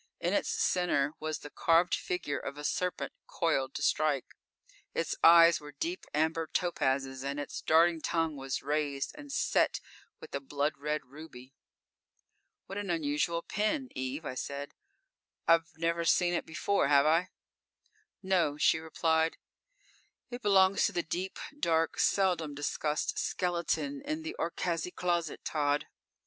[0.19, 4.25] In its center was the carved figure of a serpent coiled to strike.
[4.95, 9.79] Its eyes were deep amber topazes and its darting tongue was raised and set
[10.19, 11.51] with a blood red ruby._
[12.65, 14.71] "What an unusual pin, Eve," I said
[15.47, 17.29] "I've never seen it before, have I?"
[18.25, 19.37] _"No," she replied.
[20.31, 25.85] "It belongs to the deep, dark, seldom discussed skeleton in the Orcaczy closet, Tod.